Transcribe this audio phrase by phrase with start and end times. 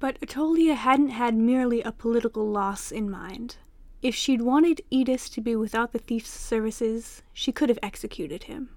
[0.00, 3.56] But Attolia hadn't had merely a political loss in mind.
[4.00, 8.70] If she'd wanted Eddis to be without the thief's services, she could have executed him.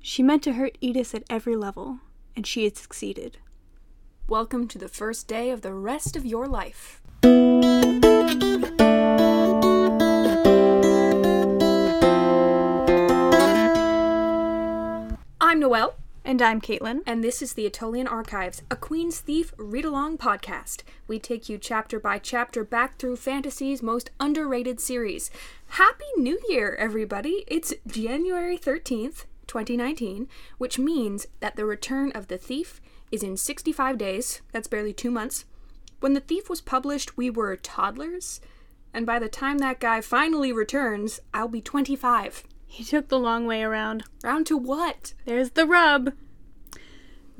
[0.00, 1.98] She meant to hurt Eddis at every level,
[2.36, 3.38] and she had succeeded.
[4.28, 7.02] Welcome to the first day of the rest of your life.
[15.40, 17.00] I'm Noelle, And I'm Caitlin.
[17.04, 20.82] and this is the Attolian Archives, a Queen's Thief read along podcast.
[21.08, 25.30] We take you chapter by chapter back through fantasy's most underrated series.
[25.66, 27.44] Happy New Year, everybody!
[27.48, 33.98] It's January 13th, 2019, which means that the return of the thief is in 65
[33.98, 34.42] days.
[34.52, 35.44] That's barely two months.
[35.98, 38.40] When The Thief was published, we were toddlers,
[38.94, 42.44] and by the time that guy finally returns, I'll be 25.
[42.66, 44.04] He took the long way around.
[44.24, 45.12] Round to what?
[45.26, 46.14] There's the rub.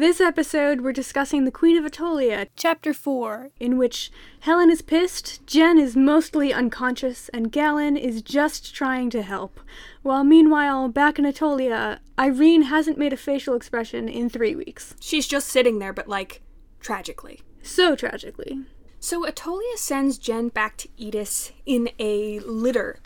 [0.03, 5.47] This episode, we're discussing the Queen of Attolia, Chapter 4, in which Helen is pissed,
[5.47, 9.61] Gen is mostly unconscious, and Galen is just trying to help.
[10.03, 14.97] While meanwhile, back in Attolia, Irene hasn't made a facial expression in three weeks.
[14.99, 16.43] She's just sitting there, but like,
[16.81, 17.43] tragically.
[17.63, 18.59] So tragically.
[18.99, 22.99] So Attolia sends Gen back to Eddis in a litter,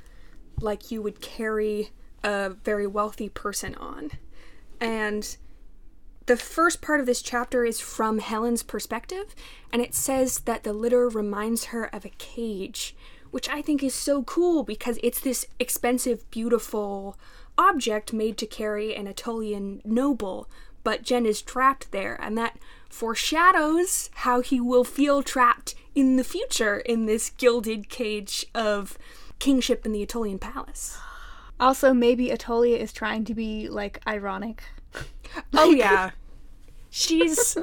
[0.62, 1.90] like you would carry
[2.24, 4.12] a very wealthy person on.
[4.80, 5.36] And
[6.26, 9.34] the first part of this chapter is from Helen's perspective,
[9.72, 12.96] and it says that the litter reminds her of a cage,
[13.30, 17.16] which I think is so cool because it's this expensive, beautiful
[17.56, 20.48] object made to carry an Attolian noble,
[20.82, 26.24] but Gen is trapped there, and that foreshadows how he will feel trapped in the
[26.24, 28.98] future in this gilded cage of
[29.38, 30.98] kingship in the Attolian palace.
[31.58, 34.62] Also, maybe Attolia is trying to be, like, ironic.
[35.52, 36.10] Oh yeah.
[36.88, 37.58] She's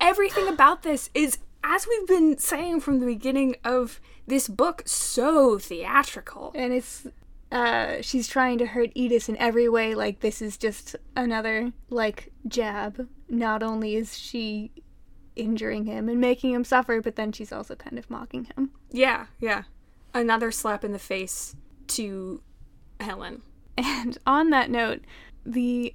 [0.00, 5.58] everything about this is as we've been saying from the beginning of this book so
[5.58, 6.52] theatrical.
[6.54, 7.06] And it's
[7.50, 12.32] uh she's trying to hurt Eddis in every way, like this is just another like
[12.46, 13.08] jab.
[13.28, 14.70] Not only is she
[15.34, 18.70] injuring him and making him suffer, but then she's also kind of mocking him.
[18.90, 19.62] Yeah, yeah.
[20.14, 21.56] Another slap in the face
[21.88, 22.42] to
[23.00, 23.42] Helen.
[23.76, 25.02] And on that note,
[25.46, 25.94] the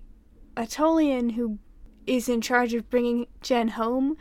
[0.55, 1.59] Attolian who
[2.05, 4.17] is in charge of bringing Gen home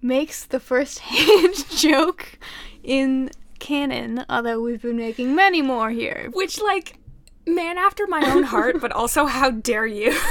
[0.00, 2.38] makes the first hand joke
[2.82, 6.30] in canon, although we've been making many more here.
[6.32, 6.98] Which like
[7.46, 10.16] man after my own heart, but also how dare you?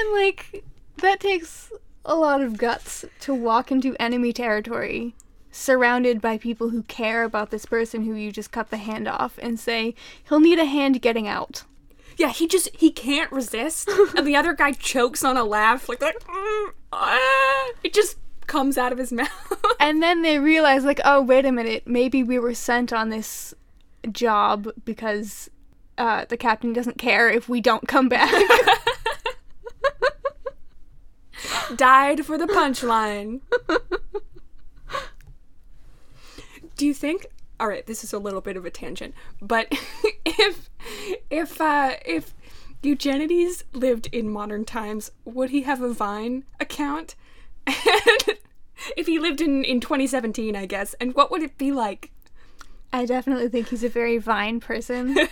[0.00, 0.64] And like
[0.98, 1.72] that takes
[2.04, 5.14] a lot of guts to walk into enemy territory
[5.50, 9.38] surrounded by people who care about this person who you just cut the hand off
[9.42, 9.94] and say
[10.28, 11.64] he'll need a hand getting out.
[12.20, 16.02] Yeah, he just he can't resist, and the other guy chokes on a laugh, like
[16.02, 19.30] like "Mm, ah," it just comes out of his mouth.
[19.80, 23.54] And then they realize like, oh wait a minute, maybe we were sent on this
[24.12, 25.48] job because
[25.96, 28.30] uh, the captain doesn't care if we don't come back.
[31.74, 33.40] Died for the punchline.
[36.76, 37.28] Do you think?
[37.60, 39.68] All right, this is a little bit of a tangent, but
[40.24, 40.70] if
[41.30, 42.34] if uh, if
[42.82, 47.14] Eugenides lived in modern times, would he have a Vine account?
[48.96, 52.10] If he lived in in 2017, I guess, and what would it be like?
[52.94, 55.16] I definitely think he's a very Vine person.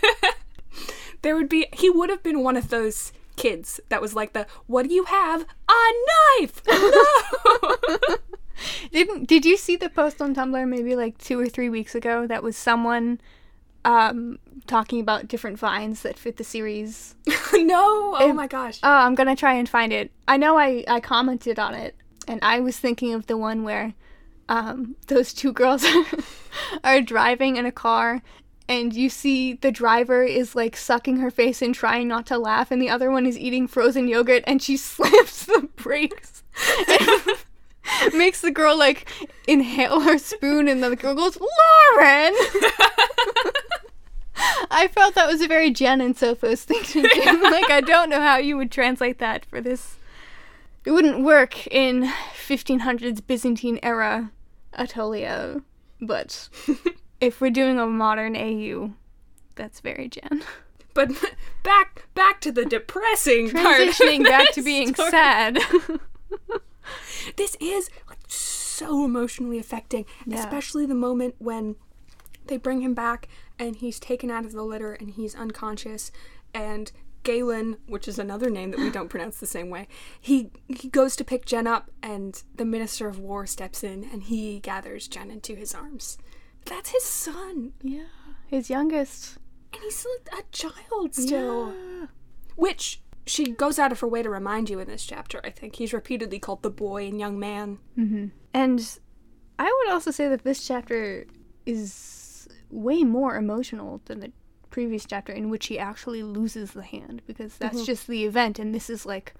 [1.22, 4.46] There would be he would have been one of those kids that was like the
[4.66, 6.62] what do you have a knife
[8.92, 12.26] Didn't did you see the post on Tumblr maybe like two or three weeks ago
[12.26, 13.20] that was someone
[13.84, 17.14] um talking about different vines that fit the series?
[17.54, 20.10] no oh my gosh Oh, I'm gonna try and find it.
[20.26, 21.94] I know I, I commented on it,
[22.26, 23.94] and I was thinking of the one where
[24.48, 25.84] um, those two girls
[26.84, 28.22] are driving in a car,
[28.68, 32.70] and you see the driver is like sucking her face and trying not to laugh,
[32.70, 36.42] and the other one is eating frozen yogurt, and she slips the brakes.
[38.14, 39.08] Makes the girl like
[39.46, 42.34] inhale her spoon, and then the girl goes, Lauren!
[44.70, 47.42] I felt that was a very Gen and Sophos thing to do.
[47.50, 49.96] like, I don't know how you would translate that for this.
[50.84, 52.04] It wouldn't work in
[52.46, 54.30] 1500s Byzantine era
[54.78, 55.62] Attolia,
[56.00, 56.48] but
[57.20, 58.92] if we're doing a modern AU,
[59.56, 60.44] that's very Gen.
[60.94, 61.10] but
[61.64, 65.10] back back to the depressing part of Transitioning back to being story.
[65.10, 65.58] sad.
[67.36, 70.38] This is like so emotionally affecting Yeah.
[70.38, 71.76] especially the moment when
[72.46, 76.10] they bring him back and he's taken out of the litter and he's unconscious
[76.54, 76.90] and
[77.24, 79.86] Galen, which is another name that we don't pronounce the same way,
[80.18, 84.22] he he goes to pick Gen up, and the Minister of War steps in, and
[84.22, 86.16] he gathers Gen into his arms.
[86.64, 88.04] That's his son, Yeah.
[88.46, 89.36] His youngest.
[89.74, 91.74] and he's a, a child still.
[91.74, 92.06] Yeah.
[92.56, 95.40] Which she goes out of her way to remind you in this chapter.
[95.44, 97.78] I think he's repeatedly called the boy and young man.
[97.96, 98.26] Mm-hmm.
[98.54, 98.98] And
[99.58, 101.26] I would also say that this chapter
[101.66, 104.32] is way more emotional than the
[104.70, 107.86] previous chapter in which he actually loses the hand because that's mm-hmm.
[107.86, 109.34] just the event and this is like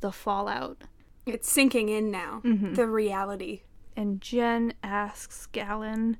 [0.00, 0.82] the fallout.
[1.26, 2.42] It's sinking in now.
[2.44, 2.74] Mm-hmm.
[2.74, 3.62] The reality.
[3.96, 6.18] And Gen asks Galen,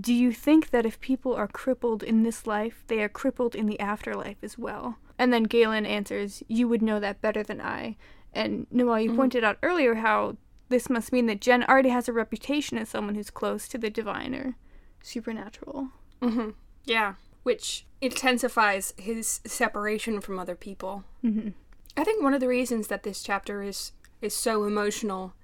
[0.00, 3.66] Do you think that if people are crippled in this life, they are crippled in
[3.66, 4.98] the afterlife as well?
[5.18, 7.96] And then Galen answers, You would know that better than I.
[8.32, 10.36] And Noelle, you pointed out earlier how
[10.68, 13.90] this must mean that Gen already has a reputation as someone who's close to the
[13.90, 14.56] divine or
[15.02, 15.88] supernatural.
[16.20, 16.50] Mm-hmm.
[16.84, 17.14] Yeah.
[17.44, 21.04] Which intensifies his separation from other people.
[21.22, 21.50] Mm-hmm.
[21.96, 25.34] I think one of the reasons that this chapter is is so emotional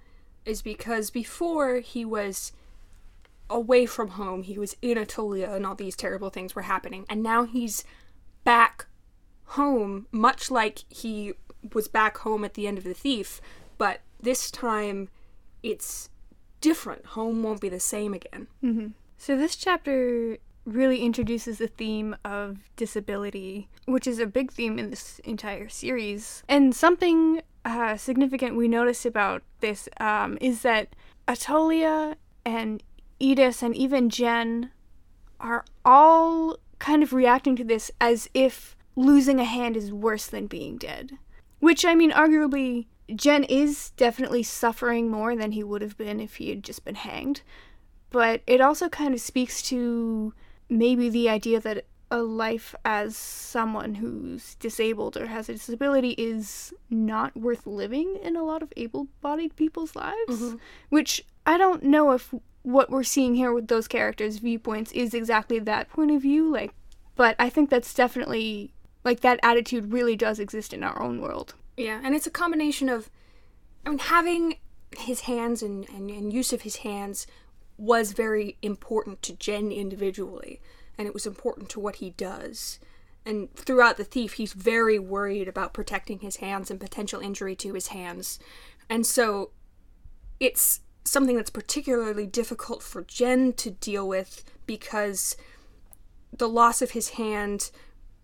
[0.44, 2.52] is because before he was
[3.48, 7.22] away from home, he was in Attolia and all these terrible things were happening, and
[7.22, 7.84] now he's
[8.42, 8.86] back
[9.50, 11.34] home, much like he
[11.74, 13.40] was back home at the end of the thief,
[13.78, 15.08] but this time
[15.62, 16.08] it's
[16.60, 17.06] different.
[17.06, 18.46] Home won't be the same again.
[19.18, 24.90] So this chapter really introduces the theme of disability, which is a big theme in
[24.90, 26.42] this entire series.
[26.48, 30.94] And something uh, significant we notice about this um, is that
[31.26, 32.82] Attolia and
[33.20, 34.70] Eddis and even Gen
[35.38, 40.46] are all kind of reacting to this as if losing a hand is worse than
[40.46, 41.18] being dead.
[41.58, 46.36] Which, I mean, arguably, Gen is definitely suffering more than he would have been if
[46.36, 47.42] he had just been hanged.
[48.10, 50.34] But it also kind of speaks to
[50.68, 56.74] maybe the idea that a life as someone who's disabled or has a disability is
[56.88, 60.16] not worth living in a lot of able bodied people's lives.
[60.28, 60.56] Mm-hmm.
[60.88, 65.60] Which I don't know if what we're seeing here with those characters' viewpoints is exactly
[65.60, 66.50] that point of view.
[66.50, 66.72] Like,
[67.14, 68.72] but I think that's definitely,
[69.04, 71.54] like, that attitude really does exist in our own world.
[71.76, 73.10] Yeah, and it's a combination of,
[73.86, 74.56] I mean, having
[74.98, 77.26] his hands and, and, and use of his hands
[77.78, 80.60] was very important to Gen individually,
[80.98, 82.78] and it was important to what he does.
[83.24, 87.74] And throughout The Thief, he's very worried about protecting his hands and potential injury to
[87.74, 88.38] his hands.
[88.88, 89.50] And so
[90.38, 95.36] it's something that's particularly difficult for Gen to deal with because
[96.32, 97.70] the loss of his hand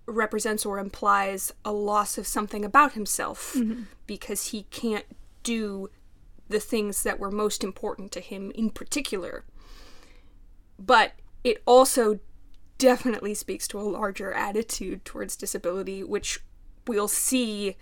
[0.07, 3.83] represents or implies a loss of something about himself mm-hmm.
[4.07, 5.07] because he can't
[5.43, 5.91] do
[6.49, 9.45] the things that were most important to him in particular.
[10.79, 11.13] But
[11.43, 12.21] it also
[12.79, 16.41] definitely speaks to a larger attitude towards disability, which
[16.87, 17.77] we'll see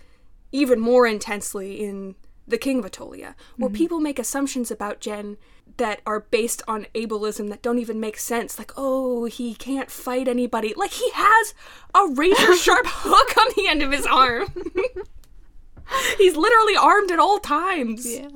[0.52, 2.14] even more intensely in
[2.46, 3.76] The King of Attolia, where mm-hmm.
[3.76, 5.38] people make assumptions about Gen
[5.76, 8.58] that are based on ableism that don't even make sense.
[8.58, 10.74] Like, oh, he can't fight anybody.
[10.76, 11.54] Like, he has
[11.94, 14.48] a razor sharp hook on the end of his arm.
[16.18, 18.06] He's literally armed at all times.
[18.06, 18.28] Yeah.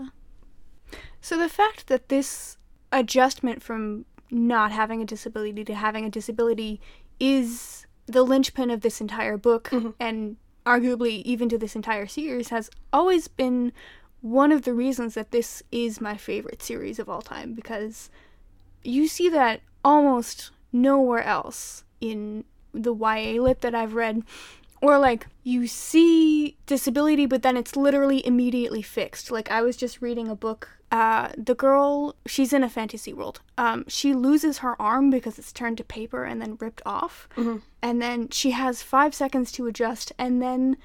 [1.21, 2.57] So the fact that this
[2.93, 6.81] adjustment from not having a disability to having a disability
[7.19, 9.91] is the linchpin of this entire book mm-hmm.
[10.01, 13.73] and arguably even to this entire series has always been
[14.21, 18.11] one of the reasons that this is my favorite series of all time because
[18.83, 24.23] you see that almost nowhere else in the YA lit that I've read.
[24.81, 29.31] Or like you see disability, but then it's literally immediately fixed.
[29.31, 30.69] Like I was just reading a book.
[30.93, 33.41] Uh, the girl, she's in a fantasy world.
[33.59, 37.29] Um, she loses her arm because it's turned to paper and then ripped off,
[37.83, 40.77] and then she has five seconds to adjust, and then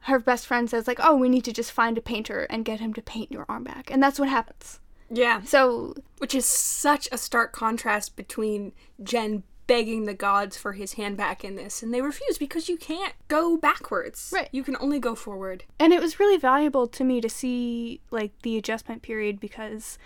[0.00, 2.80] her best friend says like, "Oh, we need to just find a painter and get
[2.80, 4.80] him to paint your arm back," and that's what happens.
[5.10, 5.42] Yeah.
[5.42, 11.16] So Which is such a stark contrast between Gen begging the gods for his hand
[11.16, 14.30] back in this, and they refuse because you can't go backwards.
[14.34, 14.48] Right.
[14.52, 15.64] You can only go forward.
[15.78, 19.98] and it was really valuable to me to see like the adjustment period because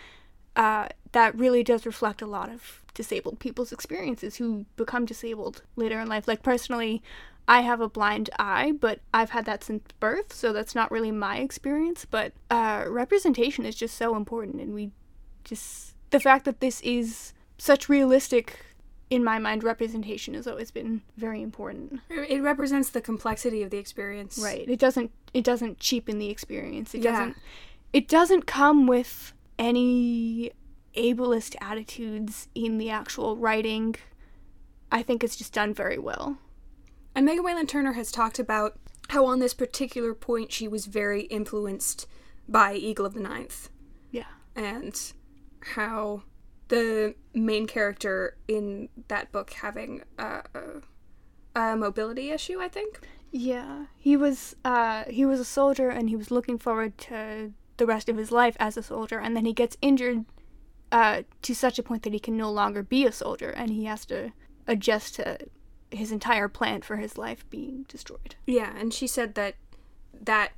[0.57, 5.99] uh, that really does reflect a lot of disabled people's experiences who become disabled later
[5.99, 7.03] in life like personally
[7.49, 11.11] i have a blind eye but i've had that since birth so that's not really
[11.13, 14.91] my experience but uh, representation is just so important and we
[15.45, 18.59] just the fact that this is such realistic
[19.11, 23.77] in my mind representation has always been very important It represents the complexity of the
[23.79, 24.39] experience.
[24.39, 24.67] Right.
[24.69, 26.95] It doesn't it doesn't cheapen the experience.
[26.95, 27.11] It Yeah.
[27.13, 27.37] doesn't
[27.93, 30.53] it doesn't come with any
[30.97, 33.95] ableist attitudes in the actual writing.
[34.91, 36.39] I think it's just done very well.
[37.15, 38.79] And Megan Whalen Turner has talked about
[39.11, 42.07] how on this particular point she was very influenced
[42.49, 43.69] by Eagle of the Ninth
[44.11, 44.25] Yeah.
[44.57, 45.01] and
[45.61, 46.23] how
[46.69, 53.01] the main character in that book having a, a, a mobility issue, I think.
[53.31, 53.87] Yeah.
[53.97, 58.09] He was uh he was a soldier and he was looking forward to the rest
[58.09, 60.25] of his life as a soldier and then he gets injured
[60.93, 63.85] uh to such a point that he can no longer be a soldier and he
[63.87, 64.33] has to
[64.69, 65.39] adjust to
[65.95, 68.37] his entire plan for his life being destroyed.
[68.47, 69.57] Yeah, and she said that
[70.21, 70.53] that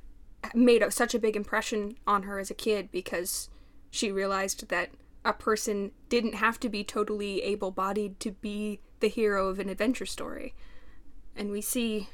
[0.53, 3.49] made such a big impression on her as a kid because
[3.89, 4.89] she realized that
[5.25, 9.69] a person didn't have to be totally able bodied to be the hero of an
[9.69, 10.53] adventure story.
[11.35, 12.09] And we see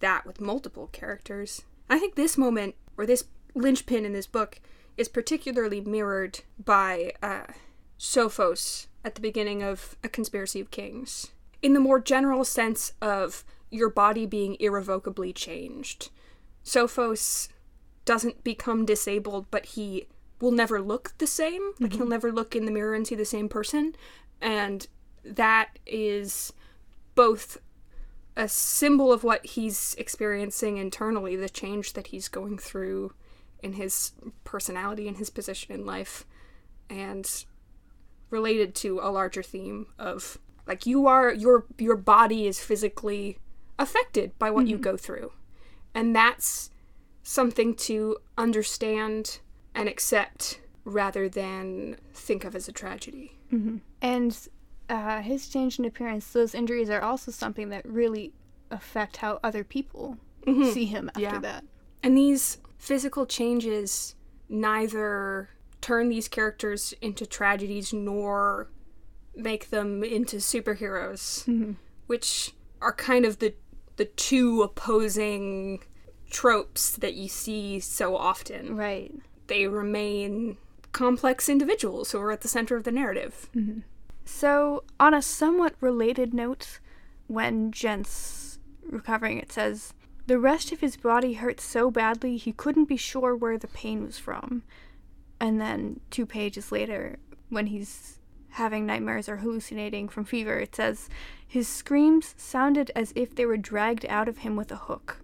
[0.00, 1.62] that with multiple characters.
[1.88, 4.60] I think this moment, or this linchpin in this book,
[4.96, 7.44] is particularly mirrored by uh,
[7.98, 11.31] Sophos at the beginning of A Conspiracy of Kings.
[11.62, 16.10] In the more general sense of your body being irrevocably changed.
[16.64, 17.48] Sophos
[18.04, 20.06] doesn't become disabled, but he
[20.40, 21.72] will never look the same.
[21.80, 22.10] Like he'll mm-hmm.
[22.10, 23.94] never look in the mirror and see the same person.
[24.40, 24.86] And
[25.24, 26.52] that is
[27.14, 27.58] both
[28.36, 33.14] a symbol of what he's experiencing internally, the change that he's going through
[33.62, 34.12] in his
[34.44, 36.26] personality and his position in life,
[36.90, 37.44] and
[38.30, 43.38] related to a larger theme of like you are your your body is physically
[43.78, 44.82] affected by what you mm-hmm.
[44.82, 45.32] go through.
[45.94, 46.70] And that's
[47.22, 49.40] something to understand
[49.74, 53.38] and accept rather than think of as a tragedy.
[53.52, 53.78] Mm-hmm.
[54.00, 54.48] And
[54.88, 58.32] uh, his change in appearance, those injuries are also something that really
[58.70, 60.16] affect how other people
[60.46, 60.70] mm-hmm.
[60.70, 61.38] see him after Yeah.
[61.38, 61.64] that.
[62.02, 64.16] And these physical changes
[64.48, 65.50] neither
[65.80, 68.68] turn these characters into tragedies nor
[69.34, 71.72] make them into superheroes, mm-hmm.
[72.06, 73.54] which are kind of the
[73.96, 75.82] the two opposing
[76.30, 78.74] tropes that you see so often.
[78.74, 79.12] Right.
[79.46, 80.56] They remain
[80.92, 83.48] complex individuals who are at the center of the narrative.
[83.54, 83.80] Mm-hmm.
[84.24, 86.80] So, on a somewhat related note,
[87.26, 88.58] when Gen's
[88.88, 89.94] recovering, it says,
[90.26, 94.04] The rest of his body hurt so badly he couldn't be sure where the pain
[94.04, 94.62] was from.
[95.40, 97.16] And then, two pages later,
[97.48, 98.18] when he's
[98.52, 101.08] having nightmares or hallucinating from fever, it says,
[101.46, 105.20] His screams sounded as if they were dragged out of him with a hook.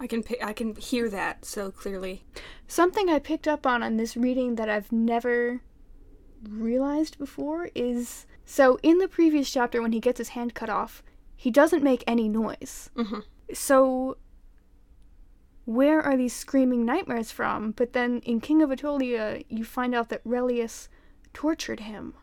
[0.00, 2.24] I can pi- I can hear that so clearly.
[2.66, 5.60] Something I picked up on on this reading that I've never
[6.48, 11.02] realized before is so in the previous chapter when he gets his hand cut off,
[11.36, 12.90] he doesn't make any noise.
[12.96, 13.22] Mhm.
[13.54, 14.16] So
[15.64, 17.70] where are these screaming nightmares from?
[17.72, 20.88] But then in King of Attolia, you find out that Relius
[21.32, 22.14] tortured him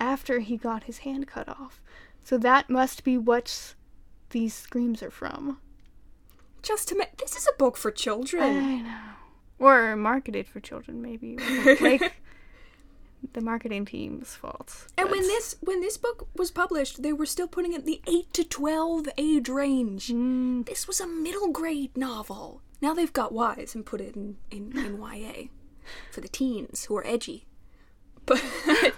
[0.00, 1.80] after he got his hand cut off.
[2.24, 3.74] So that must be what
[4.30, 5.58] these screams are from.
[6.62, 8.42] Just to ma- this is a book for children.
[8.42, 8.98] I know.
[9.58, 11.36] Or marketed for children, maybe.
[11.80, 12.14] like
[13.32, 14.86] the marketing team's fault.
[14.96, 18.00] And when this when this book was published, they were still putting it in the
[18.06, 20.08] 8 to 12 age range.
[20.08, 22.62] Mm, This was a middle grade novel.
[22.82, 25.48] Now they've got Y's and put it in, in, in YA
[26.10, 27.46] for the teens who are edgy.
[28.24, 28.42] But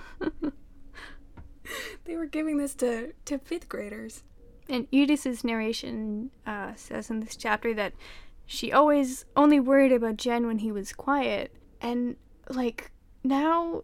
[2.05, 4.23] they were giving this to, to fifth graders.
[4.69, 7.93] And Eddis's narration uh, says in this chapter that
[8.47, 11.52] she always only worried about Gen when he was quiet.
[11.81, 12.17] And,
[12.49, 12.91] like,
[13.25, 13.83] now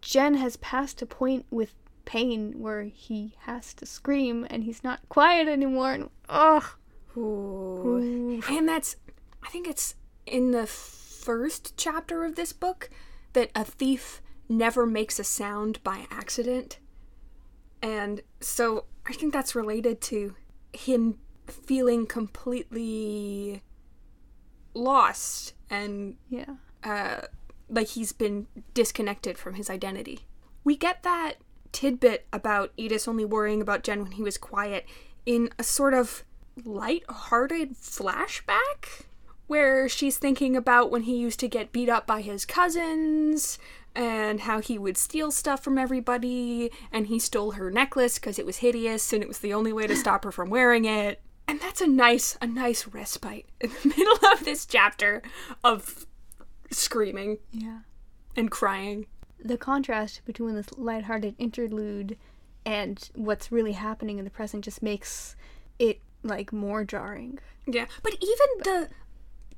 [0.00, 5.08] Gen has passed a point with pain where he has to scream and he's not
[5.08, 5.92] quiet anymore.
[5.92, 6.64] And, ugh.
[7.16, 8.42] Ooh.
[8.48, 8.96] And that's,
[9.42, 9.94] I think it's
[10.26, 12.90] in the first chapter of this book
[13.32, 16.78] that a thief never makes a sound by accident.
[17.82, 20.34] And so I think that's related to
[20.72, 23.62] him feeling completely
[24.74, 26.54] lost and Yeah.
[26.84, 27.22] uh,
[27.68, 30.20] like he's been disconnected from his identity.
[30.64, 31.34] We get that
[31.72, 34.86] tidbit about Eddis only worrying about Gen when he was quiet
[35.26, 36.24] in a sort of
[36.64, 39.04] light-hearted flashback
[39.46, 43.58] where she's thinking about when he used to get beat up by his cousins
[43.94, 48.46] and how he would steal stuff from everybody and he stole her necklace because it
[48.46, 51.60] was hideous and it was the only way to stop her from wearing it and
[51.60, 55.20] that's a nice a nice respite in the middle of this chapter
[55.62, 56.06] of
[56.70, 57.80] screaming Yeah.
[58.36, 59.06] and crying
[59.44, 62.16] the contrast between this lighthearted interlude
[62.64, 65.34] and what's really happening in the present just makes
[65.78, 67.38] it like more jarring.
[67.66, 68.88] yeah but even the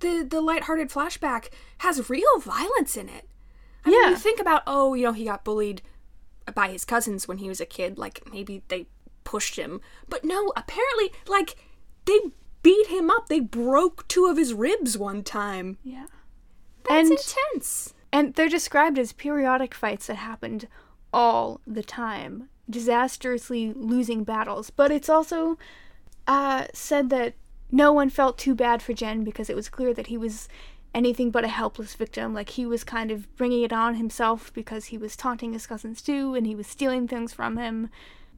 [0.00, 3.28] the the lighthearted flashback has real violence in it
[3.84, 4.10] I mean, Yeah.
[4.10, 5.82] you think about oh you know he got bullied
[6.54, 8.86] by his cousins when he was a kid like maybe they
[9.24, 11.56] pushed him but no apparently like
[12.04, 12.18] they
[12.62, 13.28] beat him up.
[13.28, 15.76] They broke two of his ribs one time.
[15.84, 16.06] Yeah.
[16.88, 17.94] That's And- intense.
[18.10, 20.66] And they're described as periodic fights that happened
[21.12, 24.70] all the time, disastrously losing battles.
[24.70, 25.58] But it's also
[26.26, 27.34] uh, said that
[27.70, 30.48] no one felt too bad for Gen because it was clear that he was
[30.94, 32.32] anything but a helpless victim.
[32.32, 36.00] Like he was kind of bringing it on himself because he was taunting his cousins
[36.00, 37.90] too and he was stealing things from him.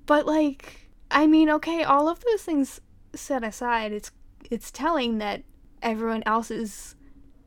[0.07, 2.81] But like, I mean, okay, all of those things
[3.15, 4.11] set aside, it's
[4.51, 5.43] it's telling that
[5.83, 6.95] everyone else's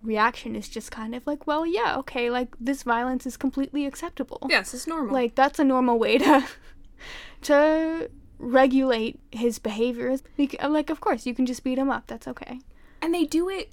[0.04, 4.46] reaction is just kind of like, well, yeah, okay, like this violence is completely acceptable.
[4.50, 5.14] Yes, it's normal.
[5.14, 6.46] Like that's a normal way to
[7.42, 10.16] to regulate his behavior.
[10.62, 12.08] Like, of course, you can just beat him up.
[12.08, 12.60] That's okay.
[13.02, 13.72] and they do it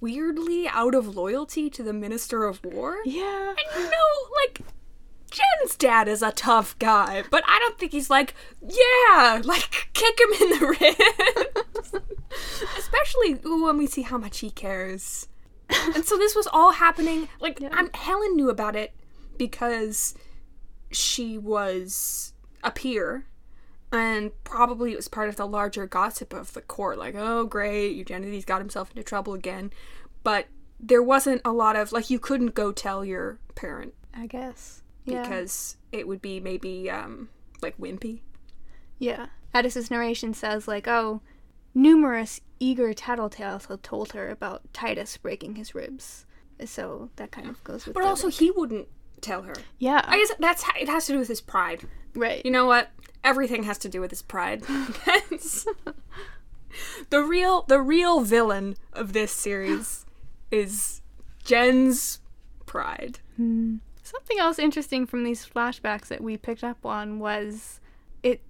[0.00, 2.98] weirdly out of loyalty to the Minister of War.
[3.04, 3.50] Yeah.
[3.50, 4.60] And you know, like,
[5.30, 10.18] Gen's dad is a tough guy, but I don't think he's like, yeah, like, kick
[10.20, 12.06] him in the ribs.
[12.78, 15.28] Especially when we see how much he cares.
[15.94, 17.28] And so this was all happening.
[17.40, 18.92] Like, I'm, Helen knew about it
[19.36, 20.14] because
[20.90, 23.26] she was a peer.
[23.94, 26.98] And probably it was part of the larger gossip of the court.
[26.98, 29.72] Like, oh, great, Eugenides got himself into trouble again.
[30.22, 30.48] But
[30.80, 34.82] there wasn't a lot of, like, you couldn't go tell your parent I guess.
[35.04, 35.22] Yeah.
[35.22, 37.28] because it would be maybe um
[37.62, 38.20] like wimpy.
[38.98, 39.26] Yeah.
[39.52, 41.20] Eddis's narration says, like, oh,
[41.74, 46.26] numerous eager tattletales had told her about Titus breaking his ribs.
[46.64, 48.88] So that kind of goes with But also he wouldn't
[49.20, 49.54] tell her.
[49.78, 50.02] Yeah.
[50.04, 51.84] I guess that's it has to do with his pride.
[52.14, 52.44] Right.
[52.44, 52.90] You know what?
[53.22, 54.62] Everything has to do with his pride.
[55.06, 55.66] That's-
[57.10, 60.04] the real the real villain of this series
[60.50, 61.00] is
[61.44, 62.20] Gen's
[62.66, 63.20] pride.
[63.36, 67.80] Something else interesting from these flashbacks that we picked up on was
[68.22, 68.40] it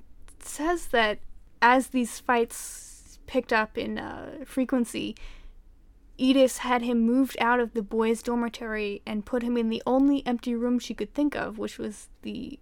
[0.41, 1.19] says that
[1.63, 5.15] as these fights picked up in uh, frequency,
[6.19, 10.25] Eddis had him moved out of the boys' dormitory and put him in the only
[10.27, 12.59] empty room she could think of, which was the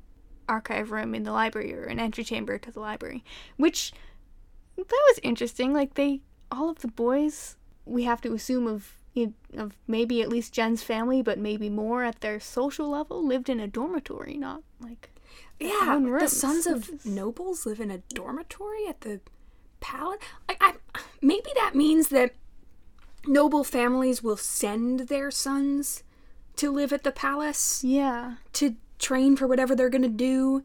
[0.49, 3.25] archive room in the library or an antechamber to the library.
[3.57, 3.93] Which
[4.77, 5.73] that was interesting.
[5.73, 8.95] Like they, all of the boys, we have to assume of
[9.55, 13.61] of maybe at least Gen's family, but maybe more at their social level, lived in
[13.61, 15.11] a dormitory, not like
[15.61, 19.21] Yeah, the sons of is- nobles live in a dormitory at the
[19.81, 20.19] palace.
[20.49, 20.75] I,
[21.21, 22.33] maybe that means that
[23.27, 26.03] noble families will send their sons
[26.57, 30.65] to live at the palace yeah, to train for whatever they're gonna do,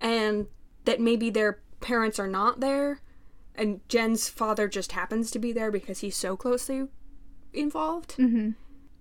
[0.00, 0.46] and
[0.84, 3.00] that maybe their parents are not there,
[3.56, 6.86] and Gen's father just happens to be there because he's so closely
[7.52, 8.16] involved.
[8.16, 8.50] Mm-hmm.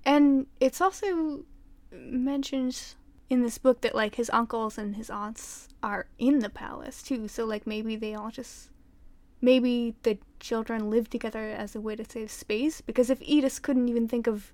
[0.05, 1.45] and it's also
[1.91, 2.95] mentioned
[3.29, 7.27] in this book that like his uncles and his aunts are in the palace too.
[7.27, 8.69] So like maybe they all just
[9.39, 13.89] maybe the children live together as a way to save space because if Eddis couldn't
[13.89, 14.51] even think of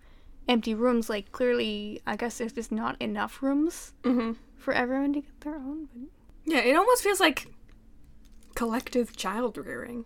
[0.47, 4.33] empty rooms, like clearly I guess there's just not enough rooms Mm-hmm.
[4.57, 5.87] for everyone to get their own.
[5.93, 6.09] But
[6.53, 7.47] Yeah, it almost feels like
[8.55, 10.05] collective child rearing.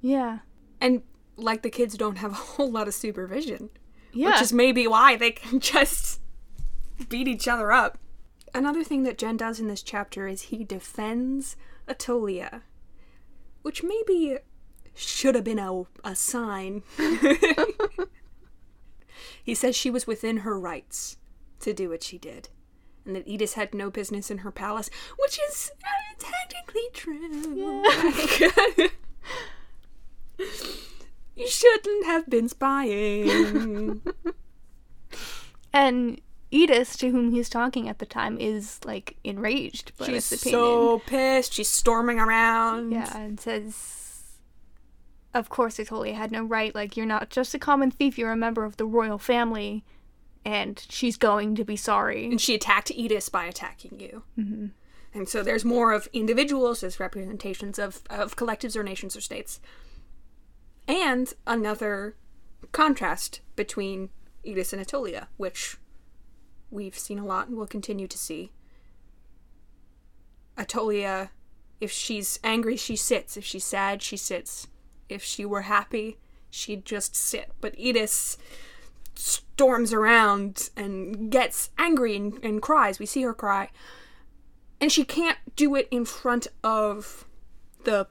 [0.00, 0.38] yeah,
[0.80, 1.02] And
[1.36, 3.70] like the kids don't have a whole lot of supervision.
[4.12, 6.20] yeah, Which is maybe why they can just
[7.08, 7.98] beat each other up.
[8.54, 11.56] Another thing that Gen does in this chapter is he defends
[11.88, 12.62] Attolia.
[13.62, 14.38] Which maybe
[14.94, 16.82] should have been a, a sign.
[19.42, 21.16] he says she was within her rights
[21.60, 22.48] to do what she did.
[23.04, 27.84] And that Eddis had no business in her palace, which is uh, technically true.
[31.36, 34.02] you shouldn't have been spying.
[35.72, 41.52] And Eddis, to whom he's talking at the time, is like enraged She's so pissed.
[41.52, 42.92] She's storming around.
[42.92, 44.05] yeah, and says,
[45.36, 46.74] "Of course, Attolia had no right.
[46.74, 48.18] Like you're not just a common thief.
[48.18, 49.84] You're a member of the royal family,
[50.44, 54.22] and she's going to be sorry." And she attacked Eddis by attacking you.
[54.38, 54.66] Mm-hmm.
[55.14, 59.60] And so there's more of individuals as representations of, of collectives or nations or states.
[60.86, 62.16] And another
[62.72, 64.10] contrast between
[64.44, 65.78] Eddis and Attolia, which
[66.70, 68.52] we've seen a lot and will continue to see.
[70.58, 71.30] Attolia,
[71.80, 73.36] if she's angry, she sits.
[73.36, 74.68] If she's sad, she sits.
[75.08, 76.18] If she were happy,
[76.50, 77.52] she'd just sit.
[77.60, 78.36] But Eddis
[79.14, 82.98] storms around and gets angry and, and cries.
[82.98, 83.70] We see her cry.
[84.80, 87.26] And she can't do it in front of
[87.84, 88.08] the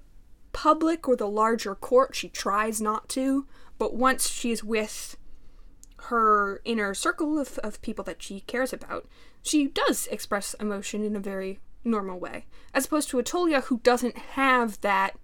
[0.53, 2.15] public or the larger court.
[2.15, 3.45] She tries not to.
[3.77, 5.17] But once she's with
[5.97, 9.07] her inner circle of, of people that she cares about,
[9.41, 12.45] she does express emotion in a very normal way.
[12.73, 15.17] As opposed to Attolia, who doesn't have that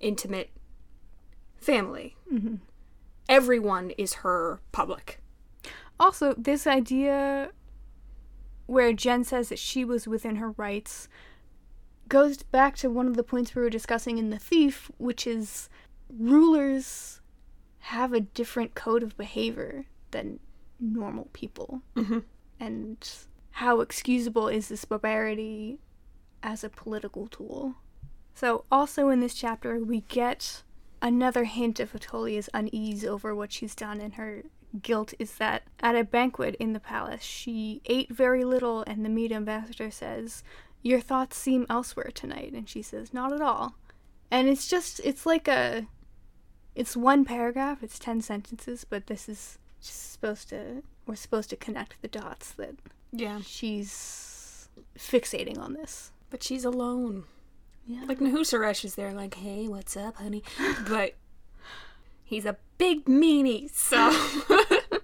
[0.00, 0.50] intimate
[1.62, 2.16] family.
[3.28, 5.20] Everyone is her public.
[5.98, 7.50] Also, this idea
[8.66, 11.08] where Gen says that she was within her rights
[12.08, 15.68] goes back to one of the points we were discussing in The Thief, which is
[16.10, 17.20] rulers
[17.78, 20.40] have a different code of behavior than
[20.78, 21.82] normal people.
[21.96, 22.18] Mm-hmm.
[22.60, 23.10] And
[23.52, 25.78] how excusable is this barbarity
[26.42, 27.76] as a political tool?
[28.34, 30.62] So, also in this chapter, we get
[31.02, 34.44] another hint of Attolia's unease over what she's done and her
[34.80, 39.10] guilt is that at a banquet in the palace, she ate very little, and the
[39.10, 40.42] Mede ambassador says,
[40.80, 42.52] Your thoughts seem elsewhere tonight.
[42.54, 43.74] And she says, Not at all.
[44.30, 45.86] And it's just, it's like a,
[46.74, 51.56] it's one paragraph, it's 10 sentences, but this is just supposed to, we're supposed to
[51.56, 52.76] connect the dots that
[53.12, 53.40] Yeah.
[53.44, 56.12] she's fixating on this.
[56.30, 57.24] But she's alone.
[57.86, 58.04] Yeah.
[58.06, 60.42] Like Nahuseresh is there, like, hey, what's up, honey?
[60.88, 61.14] But
[62.24, 64.12] he's a big meanie, so.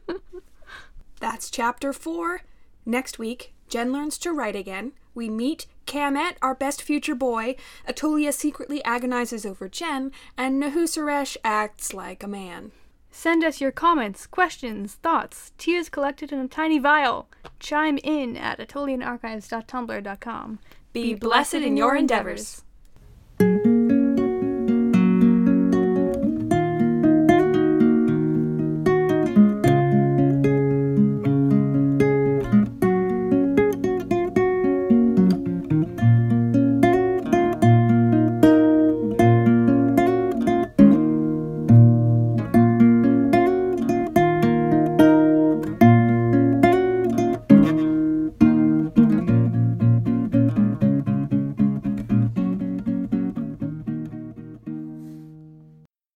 [1.21, 2.43] That's chapter four.
[2.87, 4.93] Next week, Gen learns to write again.
[5.14, 7.57] We meet Kamet, our best future boy.
[7.88, 12.71] Attolia secretly agonizes over Gen, and Nahuseresh acts like a man.
[13.11, 17.29] Send us your comments, questions, thoughts, tears collected in a tiny vial.
[17.59, 20.59] Chime in at atolianarchives.tumblr.com.
[20.93, 22.41] Be blessed in your endeavors.
[22.41, 22.64] endeavors.
[23.38, 23.67] Thank you.